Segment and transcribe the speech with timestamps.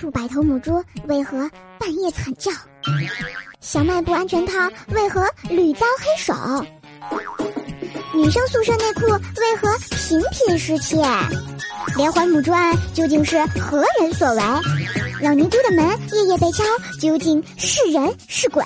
[0.00, 2.50] 数百头母猪为何半夜惨叫？
[3.60, 4.54] 小卖部安全套
[4.94, 6.64] 为何屡遭黑手？
[8.14, 10.96] 女生宿舍内裤为何频频失窃？
[11.98, 14.42] 连环母猪案究竟是何人所为？
[15.20, 16.64] 老尼姑的门夜夜被敲，
[16.98, 18.64] 究竟是人是鬼？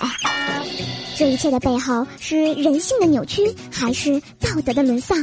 [1.17, 3.41] 这一切的背后是人性的扭曲，
[3.71, 5.17] 还是道德的沦丧？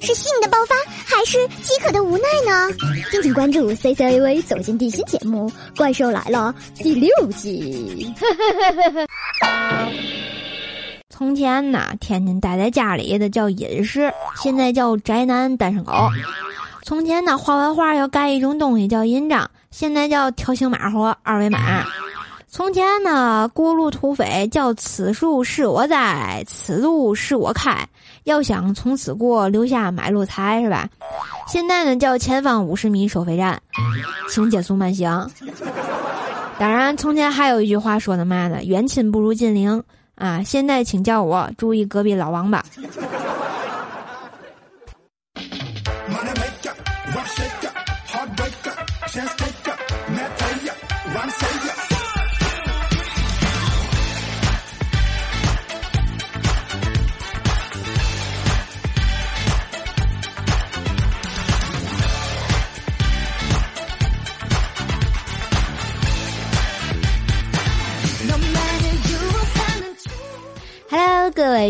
[0.00, 0.74] 是性的爆发，
[1.06, 2.68] 还是饥渴的无奈呢？
[3.10, 8.12] 敬请关注 C C A V 走进地心节目《怪兽来了》第六集。
[11.08, 15.92] 从前呐，天天待在家里的叫隐士，现在叫宅男单身狗。
[16.84, 21.84] 从前呢，画完画要盖一种东西叫印章，现在叫条形码或二维码。
[22.50, 27.86] 从前呢，过路土匪叫此树是我栽，此路是我开。
[28.24, 30.88] 要想从此过，留下买路财是吧？
[31.46, 33.60] 现在呢，叫前方五十米收费站，
[34.30, 35.30] 请减速慢行。
[36.58, 39.82] 当然，从前还有一句话说的嘛呢，远亲不如近邻
[40.14, 40.42] 啊。
[40.42, 42.64] 现在请叫我注意隔壁老王吧。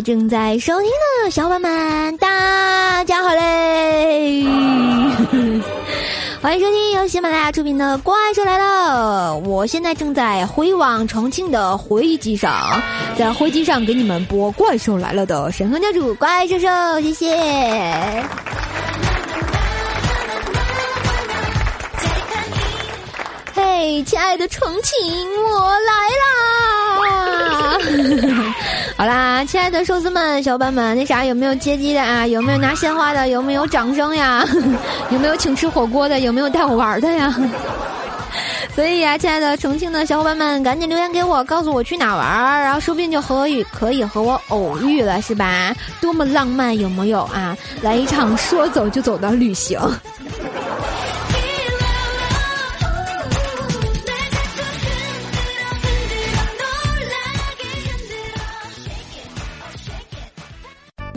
[0.02, 0.90] 正在收听
[1.24, 4.44] 的小伙伴们，大家好嘞！
[6.40, 9.32] 欢迎收听由喜马拉雅出品的《怪兽来了》。
[9.48, 12.80] 我现在正在回往重庆的飞机上，
[13.18, 18.24] 在飞机上给你们播《怪兽来了》的神坑教主怪兽兽，谢谢。
[23.80, 24.98] 嘿，亲爱的重庆，
[25.52, 27.78] 我来啦！
[28.96, 32.26] 好啦，亲爱的寿司们、小伙伴们，那啥有没有接机的啊？
[32.26, 33.28] 有没有拿鲜花的？
[33.28, 34.44] 有没有掌声呀？
[35.10, 36.18] 有没有请吃火锅的？
[36.18, 37.32] 有没有带我玩的呀？
[38.74, 45.72] 所以呀，亲爱的重庆的小伙伴们，赶紧留言给我，告诉我去哪玩，然后说不定就和遇可以和我偶遇了，是吧？
[46.00, 47.56] 多么浪漫，有没有啊？
[47.80, 49.78] 来一场说走就走的旅行。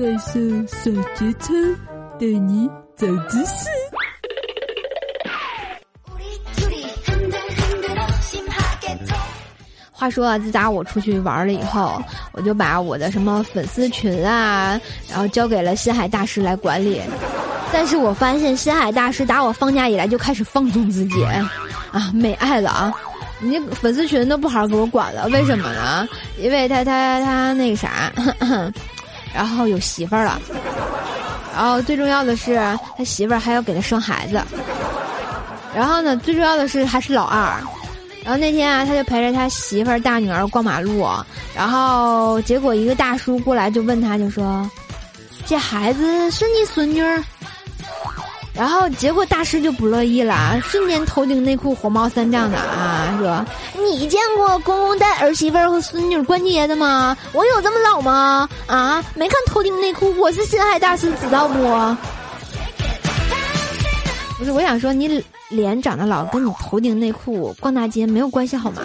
[0.02, 1.54] 怪兽小节操，
[2.20, 2.68] 带你
[2.98, 3.70] 走姿势。
[9.92, 12.02] 话说啊，自打我出去玩了以后，
[12.32, 17.00] 我就把我的什么粉丝群啊，然后交给了心海大师来管理。
[17.72, 21.24] 但是我发现心海大师打我放假以来就开始放纵自己，
[21.92, 22.92] 啊，没爱了啊！
[23.40, 26.08] 你粉丝群都不好好给我管了，为什么呢？
[26.40, 28.12] 因为他他他那个啥。
[29.34, 30.42] 然后有媳妇儿了，
[31.56, 32.56] 然后最重要的是
[32.98, 34.42] 他媳妇儿还要给他生孩子，
[35.76, 37.62] 然后呢，最重要的是还是老二，
[38.24, 41.08] 然后那天啊，他就陪着他媳妇儿大女儿过马路，
[41.56, 44.70] 然后结果一个大叔过来就问他，就说
[45.46, 47.02] ：“这孩子是你孙女？”
[48.54, 53.46] 然后结果大师就不乐意了，瞬间头顶内裤火冒三丈的啊，说
[53.82, 57.16] ：“你见过公公带儿媳妇和孙女逛街的吗？
[57.32, 58.48] 我有这么老吗？
[58.68, 60.14] 啊，没看头顶内裤？
[60.20, 61.54] 我是心海大师，知道不？”
[64.38, 68.82] 不是，我想说你脸长得老，跟你头顶内裤逛大街没有关系好吗？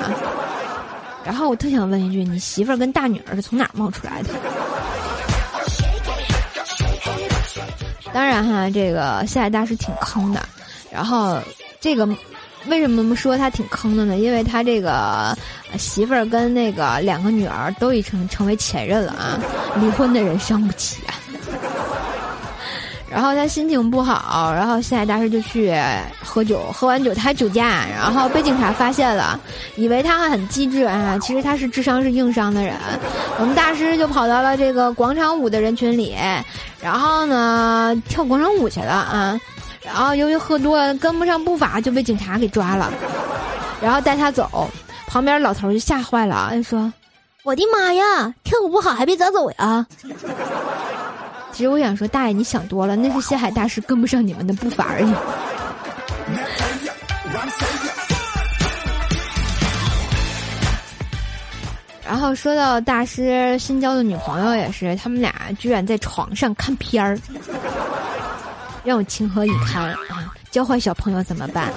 [1.25, 4.28] 然后我特想问一句，你媳妇儿跟大女儿是从哪冒出来的？
[8.16, 10.41] 当然哈，这个夏海大是挺坑的。
[10.91, 11.38] 然后，
[11.78, 12.09] 这个
[12.66, 14.16] 为什么说他挺坑的呢？
[14.16, 15.37] 因为他这个
[15.77, 19.38] 媳妇儿跟那个两个女儿都已成成为前任了啊，
[19.78, 21.12] 离婚的人伤不起啊。
[23.16, 25.75] 然后他心情不好，然后西海大师就去
[26.22, 29.41] 喝酒，喝完酒他还酒驾，然后被警察发现了，
[29.77, 32.74] 以为他还很机智啊，其实他是智商是硬伤的人。
[33.39, 36.15] 我们大师就跑到了这个广场舞的人群里，
[36.78, 39.41] 然后呢跳广场舞去了啊，
[39.83, 42.92] 然后由于喝多了跟不上步伐，就被警察给抓了，
[43.80, 44.71] 然后带他走，
[45.07, 46.92] 旁边老头就吓坏了，就说
[47.45, 49.86] ：“我的妈呀，跳舞不好还被抓走呀！”
[51.56, 55.10] 其实我想说，大爷你想多了，那是西海大师跟不上你们的步伐而已。
[62.06, 67.18] 然后说到大师新交的女朋友也是，他们俩居然在床上看片儿，
[68.84, 69.97] 让我情何以堪啊！
[70.50, 71.72] 教坏小朋友怎么办？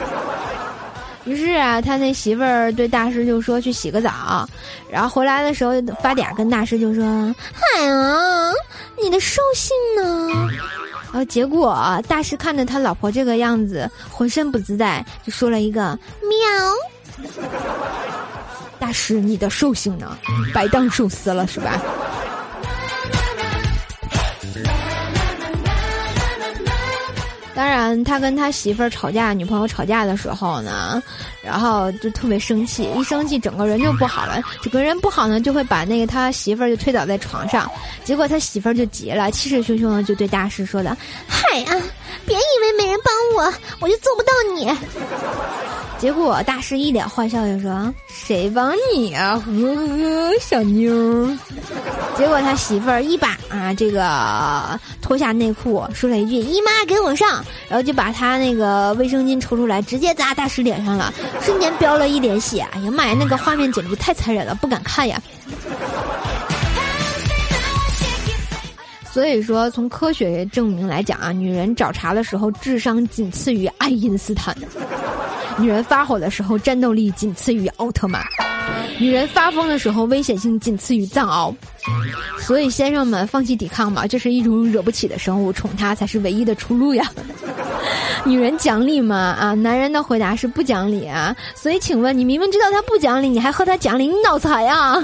[1.23, 4.45] 于是啊，他那媳妇儿对大师就说去洗个澡，
[4.91, 5.71] 然后回来的时候
[6.01, 8.51] 发嗲跟大师就说：“嗨啊，
[9.03, 10.27] 你的兽性呢？”
[11.11, 17.29] 然后结果大师看着他老婆这个样子，浑身不自在，就说了一个“喵”。
[18.79, 20.17] 大师，你的兽性呢？
[20.53, 21.81] 白当寿司了是吧？
[27.59, 31.03] 当然，他跟他媳妇儿吵架，女朋友吵架的时候呢，
[31.43, 34.41] 然后就特别生气，一生气整个人就不好了。
[34.61, 37.69] 整个人不好呢，就会把那个他媳妇儿就推倒在床上。
[38.05, 40.95] 结果他媳妇儿就急了，气势汹汹的就对大师说的
[41.27, 41.75] ：“嗨啊，
[42.25, 44.71] 别以为没人帮我，我就做不到你。”
[45.99, 49.43] 结果大师一脸坏笑就说：“谁帮你啊？
[50.39, 51.29] 小妞。”
[52.17, 62.65] 结果他媳妇儿一把啊，这个脱下内裤，说了一句：“姨妈给我上。”然后就把他那个卫生巾抽出来，直接砸大师脸上了，瞬间飙了一脸血。
[62.71, 65.21] 哎呀妈呀，那个画面简直太残忍了，不敢看呀。
[69.11, 74.55] 所以说，从科学证明来讲啊，女人找茬的时候智商仅次于爱因斯坦。
[75.57, 78.21] 女人发火的时候，战斗力仅次于奥特曼；
[78.99, 81.53] 女人发疯的时候，危险性仅次于藏獒。
[82.39, 87.05] 所以，先生们放弃抵抗吧，这是一种惹不起的生物，宠她才是唯一的出路呀。
[88.23, 89.35] 女人讲理吗？
[89.39, 91.35] 啊，男人的回答是不讲理啊。
[91.55, 95.01] 所以，请问你明明知道他不讲理，你还和他讲理，你脑残呀？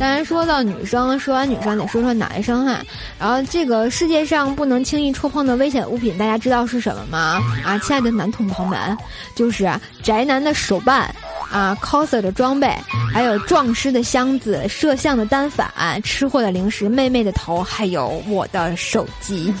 [0.00, 2.80] 当然，说到女生，说完女生得说说男生哈。
[3.18, 7.38] 然后，这个世界上不能轻易触碰的危险物品，大家知道是什么吗？
[7.62, 8.96] 啊，亲爱的男同胞们，
[9.36, 9.70] 就是
[10.02, 11.14] 宅男的手办，
[11.52, 12.74] 啊，coser 的装备，
[13.12, 15.70] 还有壮师的箱子、摄像的单反、
[16.02, 19.52] 吃货的零食、妹妹的头，还有我的手机，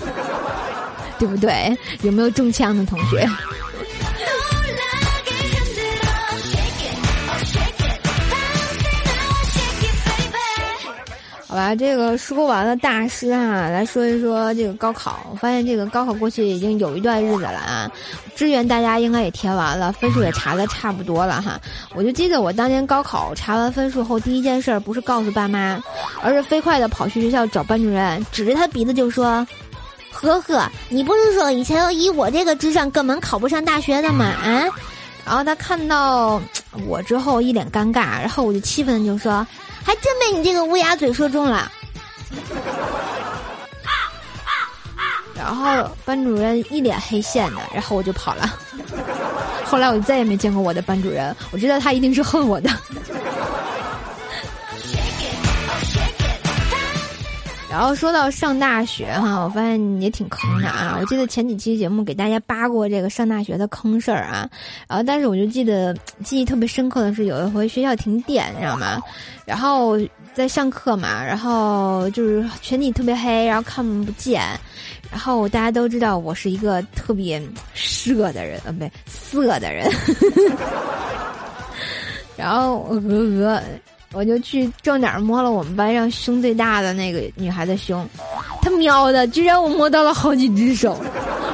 [1.18, 1.76] 对不对？
[2.00, 3.28] 有没有中枪的同学？
[11.60, 15.26] 吧，这个说完了大师啊，来说一说这个高考。
[15.30, 17.90] 我发现这个高考过去已经有一段日子了啊，
[18.34, 21.60] 志愿大家应该也填完了，分数也查的差不多了哈。
[21.94, 25.78] 我就记得我当年高考查完分数后，第一件事不是告诉爸妈，
[26.22, 29.46] 而是飞快的跑去学校找班主任，指着他鼻子就说
[30.10, 34.24] ：“呵呵，你不是说以前以我这个智商根本考不上大学的吗？
[34.24, 34.64] 啊？”
[35.26, 36.40] 然后他看到
[36.86, 39.46] 我之后一脸尴尬，然后我就气愤的就说。
[39.82, 41.72] 还真被你这个乌鸦嘴说中了，
[45.34, 48.58] 然后班主任一脸黑线的，然后我就跑了。
[49.64, 52.68] 后来我就再也没见过我的班主任，我知道他一定是恨我的。
[57.70, 60.98] 然后说到上大学哈，我发现也挺坑的啊。
[61.00, 64.50] 我记得前几期节目给大家扒过这个上大学的坑事儿啊，
[64.88, 65.94] 然后但是我就记得
[66.24, 69.00] 记忆特别深刻的是有一回学校停电，你知道吗？
[69.46, 69.96] 然后
[70.34, 74.42] 在上课嘛，然后就是全体特别黑，然后看不见，
[75.08, 77.40] 然后大家都知道我是一个特别
[77.72, 79.88] 色的人，呃，不对，色的人。
[82.36, 83.62] 然后鹅鹅。
[84.12, 88.04] 我就去正点摸了我们班上胸最大的那个女孩的胸，
[88.60, 91.00] 他喵的，居然我摸到了好几只手，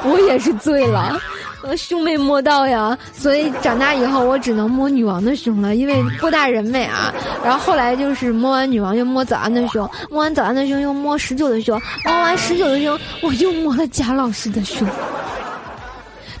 [0.03, 1.21] 我也是醉了，
[1.61, 7.13] 我胸没摸到呀，所以长大以后我只能摸女王的胸了，因为郭大人美啊。
[7.43, 14.87] 然后后来就是摸完女王又摸早安的胸，摸完早安的胸又摸十九的胸，摸完十九的胸我又摸了贾老师的胸。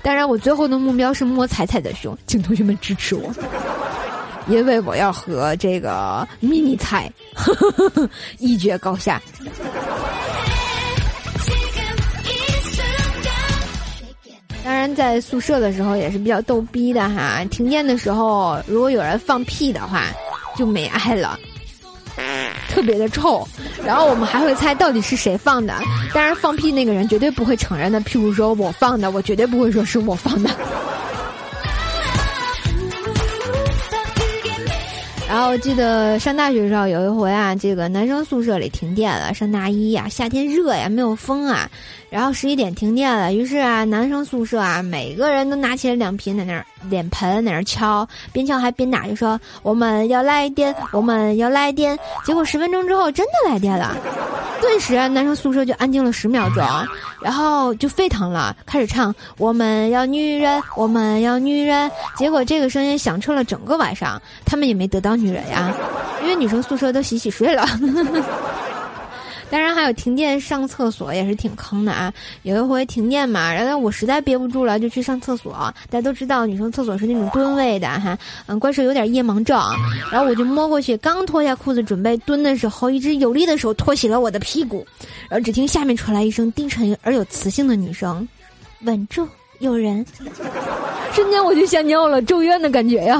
[0.01, 3.29] 当然，我最后的目标是摸彩彩的胸，请同学们支持我。
[4.47, 7.11] 因为我要和这个迷你彩
[8.39, 9.21] 一决高下。
[14.63, 17.41] 当然，在宿舍的时候也是比较逗逼的哈。
[17.49, 20.03] 停电的时候，如果有人放屁的话，
[20.57, 21.39] 就没爱了，
[22.69, 23.47] 特别的臭。
[23.85, 25.73] 然后我们还会猜到底是谁放的。
[26.13, 28.01] 当然，放屁那个人绝对不会承认的。
[28.01, 30.49] 譬如说我放的，我绝对不会说是我放的。
[35.29, 41.69] 然后记得上大学的时候有一回啊，这个男生宿舍里停电了，上大一呀，夏天热呀，没有风啊，
[42.09, 51.99] 然后十一点停电了，于是啊，男生宿舍啊，每个人都拿起了两瓶在那儿脸盆在那儿敲，边敲还边打，就说我们要来电，我们要来电。
[52.25, 53.95] 结果十分钟之后真的来电了，
[54.61, 56.65] 顿时男生宿舍就安静了十秒钟，
[57.21, 61.91] 然后就沸腾了，开始唱我们要女人，我们要女人。
[62.15, 65.17] 结果这个声音响彻了整个晚上，他们也没得到。
[65.17, 65.73] 女人呀，
[66.21, 67.65] 因为女生宿舍都洗洗睡了。
[69.49, 72.13] 当然还有停电上厕所也是挺坑的啊！
[72.43, 75.53] 有一回停电嘛，然后我实在憋不住了，就去上厕所。
[75.89, 79.57] 大家都知道女生厕所是那种蹲位的哈，嗯，怪兽有点夜盲症，
[80.11, 84.85] 然后我就摸过去，刚脱下裤子准备蹲的时候，一只有力的手托起了我的屁股，
[85.29, 88.27] 然后只听下面传来一声低沉而有磁性的女声
[88.83, 89.27] ：“稳住，
[89.59, 90.05] 有人。
[91.13, 93.17] ”瞬间我就吓尿了，咒怨的感觉呀！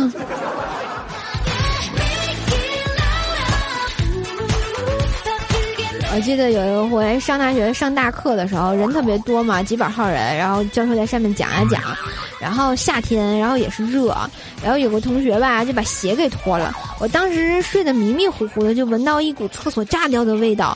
[6.18, 11.80] 我记得有一回上大学上大课的时候，人特别多嘛，几百号人，然后教授在上面讲啊讲，
[12.42, 14.18] 然后夏天，然后也是热，
[14.64, 20.76] 然后有个同学吧就把鞋给脱了，我当时睡得迷迷糊糊的，就闻到一股厕所炸掉的味道，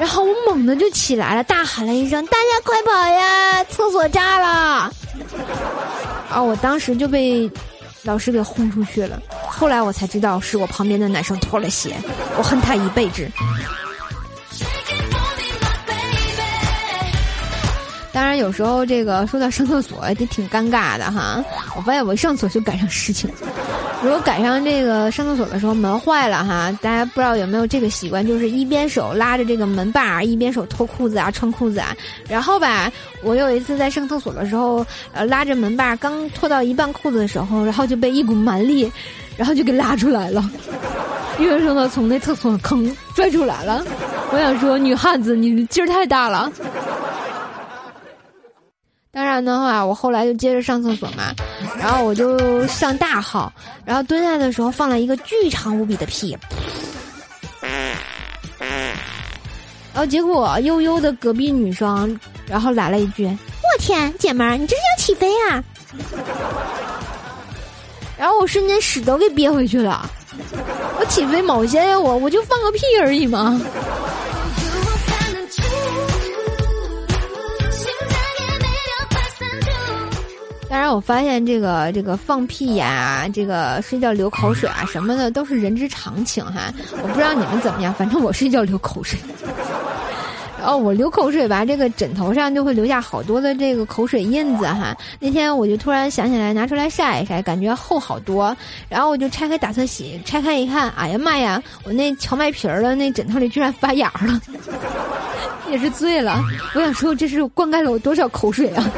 [0.00, 4.92] 然后我猛地就起来了，大喊了一声：“大家快跑呀，厕所炸了！”
[6.28, 7.48] 啊，我当时就被
[8.02, 11.94] 老师给轰出去了，后来我才知道是我旁边的男生脱了鞋，
[12.36, 13.30] 我恨他一辈子。
[18.12, 21.42] 当然，有时候这个说到上厕所也挺尴尬的哈。
[21.74, 23.30] 我发现我一上厕所就赶上事情。
[24.02, 31.96] 如果赶上这个上厕所的时候门坏了哈，大家不知道有没有这个习惯，就是一边手拉着这个门把，一边手脱裤子啊、穿裤子啊。
[32.28, 32.92] 然后吧，
[33.22, 38.90] 我有一次在上厕所的时候，呃，拉着门把刚脱到一半裤子的时候，然后就被一股蛮力，
[39.36, 40.44] 然后就给拉出来了，
[41.38, 43.84] 硬生生从那厕所坑拽出来了。
[44.32, 46.50] 我想说，女汉子，你劲儿太大了。
[49.14, 51.34] 当然的话，我后来就接着上厕所嘛，
[51.78, 53.52] 然后我就上大号，
[53.84, 56.34] 然后蹲下的时候放了一个巨长无比的屁，
[59.92, 63.26] 然后结果悠悠的隔壁女生，然后来了一句
[63.60, 65.62] ：“我天，姐们儿，你这是要起飞啊！”
[68.16, 70.10] 然后我瞬间屎都给憋回去了，
[70.98, 73.60] 我起飞毛线呀，我我就放个屁而已嘛。
[80.72, 86.72] 当然，我发现这个这个放屁呀，这个睡觉流口水啊什么的，都是人之常情哈。
[87.02, 89.20] 我不知道你们怎么样，反正我睡觉流口水。
[90.58, 94.96] 然后我流口水吧，这个枕头上就会留下好多的这个口水印子哈。
[95.20, 98.56] 那天我就突然想起来拿出来晒一晒，感觉厚好多。
[98.88, 104.40] 然后我就拆开打算洗，拆开一看，哎呀妈呀，我那荞麦皮儿的那枕头里居然发芽了，
[105.70, 106.42] 也是醉了。
[106.74, 108.90] 我想说，这是灌溉了我多少口水啊！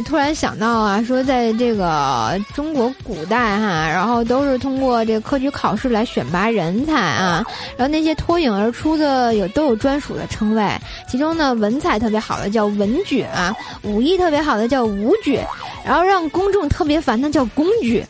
[0.00, 7.44] 呃，突然想到啊，说在这个中国古代哈，然后都是通过这个科举考试来选拔人才啊，
[7.76, 10.66] 然后那些脱颖而出的有都有专属的称谓，
[11.06, 15.38] 其中呢，文采特别好的叫文举啊，武艺特别好的叫武举，
[15.84, 18.02] 然后让公众特别烦的叫公举，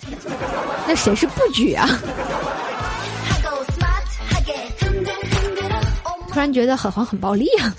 [0.87, 1.89] 那谁是不举啊？
[6.33, 7.75] 突然觉得很黄很暴力啊！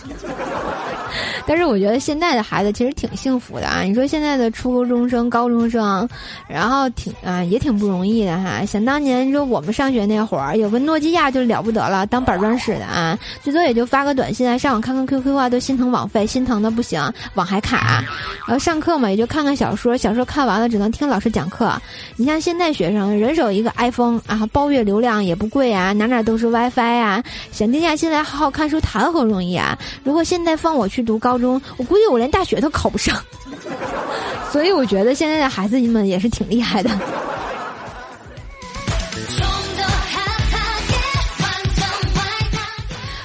[1.51, 3.81] 但是我觉得现在的孩子其实挺幸福的啊！
[3.81, 6.07] 你说现在的初中生、高中生，
[6.47, 8.63] 然后挺啊也挺不容易的哈。
[8.65, 17.01] 想当年，你说我们上学那会儿，有个诺基亚就了不得了，当板砖使的啊，最多也就发个短信啊，上网看看 QQ 啊，都心疼网费，心疼的不行，
[17.33, 18.01] 网还卡。
[18.47, 21.69] 然后上课嘛，也就看看小说，小说看完了只能听老师讲课。
[22.15, 29.77] 你像现在学生，人手一个 iPhone 啊，包月流量也不贵啊，哪哪都是 WiFi 啊，想定下心来好好看书，谈何容易啊！
[30.05, 33.17] 如果现在放我去读高，高中，我估计我连大学都考不上，
[34.53, 36.91] 所以我觉得现在的孩子们也是挺厉害的。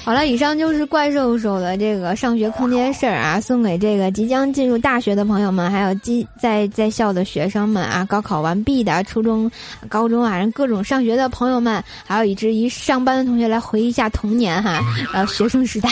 [0.04, 9.50] 好了，以上就是怪兽手的这个上学坑爹事儿啊，送给这个即将进入大学的朋友们，还有即在在校的学生们啊，高考完毕的初中、
[9.88, 14.80] 高中啊，人各种上学的朋友们，还有以至于上班的同学来回忆一下童年哈，
[15.12, 15.90] 然后学生时代。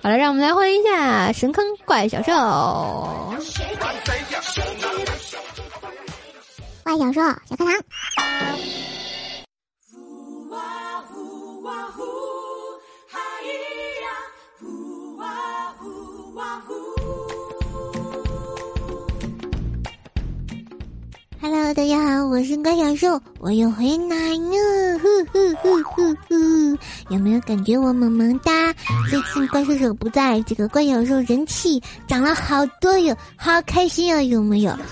[0.00, 2.32] 好了，让我们来欢迎一下神坑怪小兽。
[6.84, 7.74] 怪小兽小课堂。
[21.40, 26.78] Hello，大家好，我是怪小兽，我又回来了，呼呼呼呼呼！
[27.08, 28.74] 有没有感觉我萌萌哒？
[29.08, 34.76] 最近怪兽手不在，这个怪小兽人气涨了好多哟，好开心啊，有没有？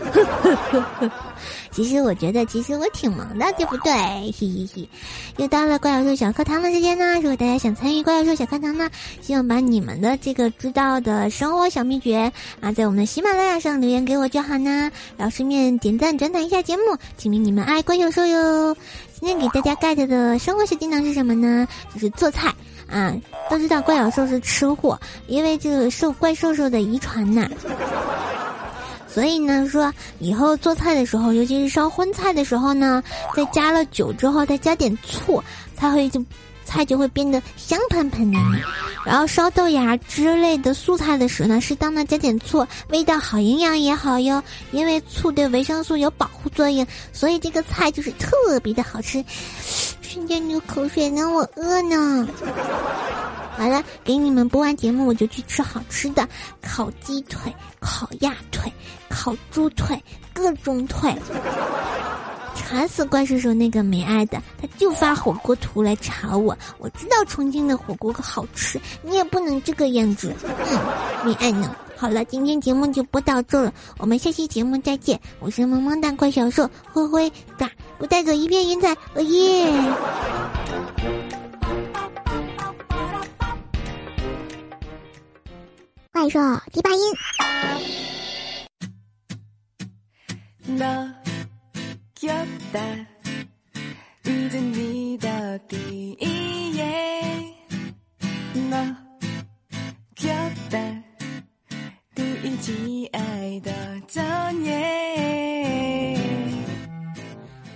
[1.72, 3.92] 其实我觉得，其实我挺萌的，对不对？
[3.92, 4.88] 嘿嘿嘿！
[5.36, 7.16] 又到了怪小兽小课堂的时间呢。
[7.16, 8.88] 如果大家想参与怪小兽小课堂呢，
[9.20, 14.90] 希望把你们的这个知道的生活小秘诀啊，在我们的喜马拉雅上留言给我就好呢。
[15.18, 18.35] 然后顺便点赞转载一下节目，证明你们爱怪兽兽哟。
[19.20, 21.66] 今天给大家 get 的生活小技能是什么呢？
[21.94, 22.54] 就是做菜
[22.88, 23.14] 啊。
[23.48, 27.48] 都知道怪小兽是吃货，因为这个受怪兽兽的遗传呐。
[29.08, 33.02] 所以呢，说以后做菜的时候，尤其是烧荤菜的时候呢，
[33.34, 35.42] 在加了酒之后，再加点醋，
[35.74, 36.22] 才会就
[36.76, 38.38] 菜就会变得香喷喷的。
[39.04, 44.42] 然后烧豆芽之类的素菜的时候呢，适当的加点醋，味道好，营养也好哟。
[44.72, 49.24] 因为醋对维生素有保护作用，所以这个菜就是特别的好吃。
[50.02, 52.28] 瞬间流口水呢，我饿呢。
[53.56, 56.28] 好了，给你们播完节目，我就去吃好吃的，
[56.60, 58.70] 烤鸡腿、烤鸭腿、
[59.08, 60.02] 烤猪腿，
[60.34, 61.14] 各种腿。
[62.56, 66.56] 馋死怪叔叔那个没爱的，他就发火锅图来查我。
[66.78, 70.34] 我知道重庆的火锅可好吃，你也不能这个样子。
[70.42, 70.78] 嗯，
[71.24, 71.74] 没爱呢。
[71.96, 75.18] 好了，今天节目就播到这了，我们下期节目再见。
[75.38, 79.72] 我是萌萌哒怪小兽灰灰嘎，我带走一片云彩，哦耶！
[86.12, 86.40] 怪兽
[86.72, 87.00] 第八音。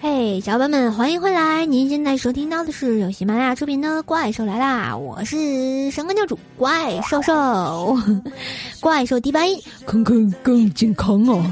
[0.03, 1.67] 嘿，小伙伴们，欢迎回来！
[1.67, 7.99] 您现在收听到的是由喜马拉雅出品的《怪兽来啦》，我是神官教主怪兽兽，
[8.81, 11.45] 怪兽第八音，坑坑更健康哦。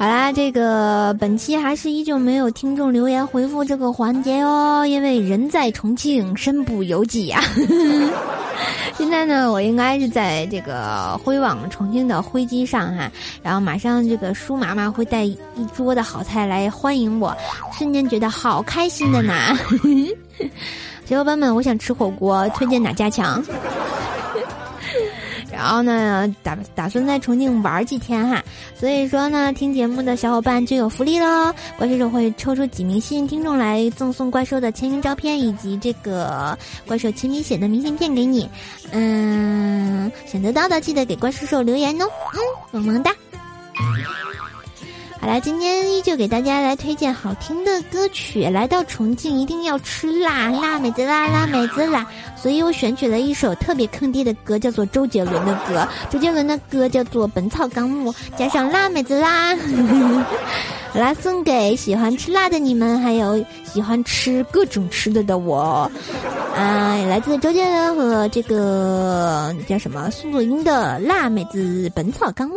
[0.00, 7.42] 好啦，这个本期还是依旧没有听众留言回复这个环节哦，因为人在重庆，身不由己呀。
[8.96, 15.36] 现在呢，我应该是在这个飞往重庆的飞机上哈，然后马上这个舒妈妈会带一
[15.76, 17.36] 桌的好菜来欢迎我，
[17.76, 19.34] 瞬间觉得好开心的呢。
[21.04, 23.44] 小伙伴们，我想吃火锅，推荐哪家强？
[25.60, 28.42] 然后呢，打打算在重庆玩几天哈，
[28.74, 31.52] 所以说呢，听节目的小伙伴就有福利喽！
[31.76, 38.48] 怪兽兽会抽出几名幸运听众来赠送怪兽的签名照片以及这个怪兽亲笔写的明信片给你。
[38.90, 42.06] 嗯，选择到的记得给怪兽兽留言哦。
[42.72, 43.14] 嗯，萌萌哒。
[45.20, 48.42] 好了，今天依旧给大家来推荐好听的歌曲。
[48.44, 52.06] 来到重庆一定要吃辣，辣妹子辣，辣妹子辣。
[52.34, 55.86] 所以我选取了一首特别坑爹的歌，叫做周杰伦的歌。
[56.08, 59.54] 周杰伦的歌叫做《本草纲目》，加上辣妹子辣。
[60.90, 65.90] 好啦， 送给喜欢吃辣的你们，还有喜欢吃各种吃的的我。
[66.56, 72.56] 啊，来自周杰伦和这个叫什么苏若英的《辣妹子本草纲目》。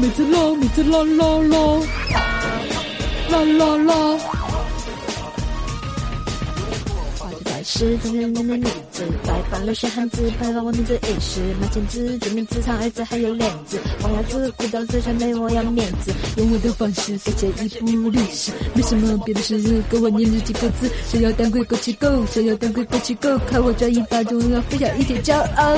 [0.00, 1.56] 妹子啦，妹子啦啦啦，
[3.28, 4.18] 啦啦啦。
[7.18, 17.48] 花子在是中年人的女子，白发留学汉子，白发我名字也是马千子，真名字藏儿子还有脸子，黄鸭子古道子传媒我要面子，用我的方式再写
[17.80, 25.74] 一部历史，没什么别的事，跟我念这几个字，想要当鬼枸杞狗，想要当鬼枸杞狗，看我转一发中要飞下一点骄傲。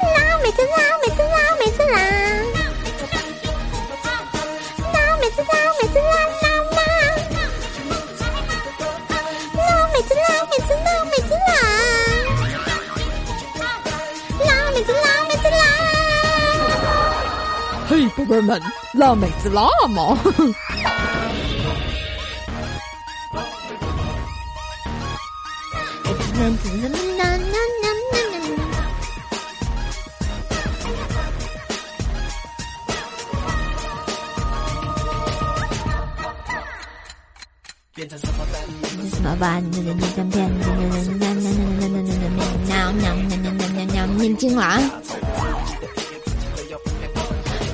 [0.00, 0.78] 辣妹子辣
[18.20, 18.60] 宝贝们
[18.92, 20.20] 辣妹子辣么啊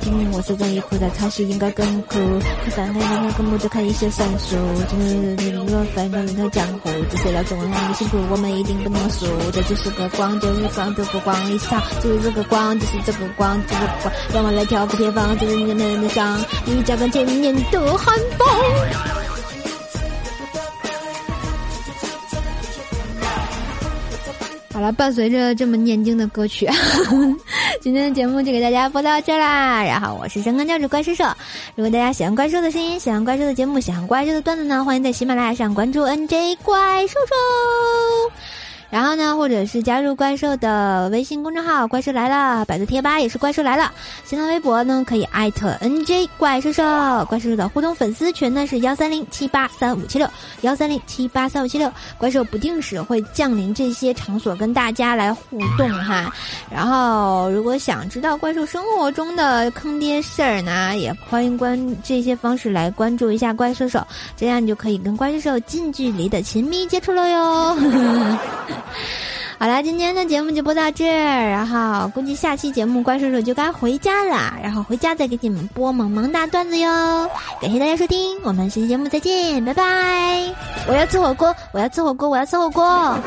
[0.07, 2.17] 今我手中一苦的才是应该更苦，
[2.63, 4.55] 可翻开那个木头看一些算数，
[4.87, 9.25] 今日日落翻开那江湖，这些老中人的辛苦我们一定不能输。
[9.51, 18.47] 这就是个光，就是光，这个光一扫，就是这个光，就是这个光，这个光，让我来跳个偏方，就是你们的伤，你加个千年的寒风。
[24.73, 26.65] 好了，伴随着这么念经的歌曲，
[27.87, 29.81] 今天的节目就给大家播到这啦。
[29.81, 31.23] 然后我是神坑教主怪兽兽，
[31.73, 38.33] 如果大家喜欢怪兽的声音，喜欢怪兽的节目，喜欢怪兽的段子呢，欢迎在喜马拉雅上关注 NJ 怪兽兽。
[38.89, 43.91] 然后呢，或者是加入怪兽的微信公众号“怪兽来了”，百度贴吧也是“怪兽来了”，
[44.23, 46.83] 新浪微博呢可以艾特 NJ 怪兽兽，
[47.25, 50.27] 怪兽兽的互动粉丝群呢是幺三零七八三五七六
[50.61, 56.33] 幺三零七八三五七六，怪兽不定时会降临这些场所跟大家来互动哈。
[56.71, 64.01] 然后如果想知道怪兽生活中的坑爹事儿呢，也欢迎关这些方式来关注一下怪兽兽，
[64.37, 67.77] 这样你就可以跟怪兽兽近距离的亲密接触了哟。
[69.59, 77.27] 好啦，今天的节目就播到这儿，然后估计下期节目怪叔叔就该回家了，然后回家再给你们播萌萌哒段子哟。
[77.59, 80.53] 感谢大家收听，我们下期节目再见，拜拜。
[80.87, 83.17] 我要吃火锅，我要吃火锅，我要吃火锅。